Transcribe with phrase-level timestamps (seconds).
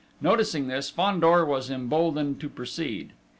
[0.19, 3.11] Noticing this, Fandor was emboldened to proceed.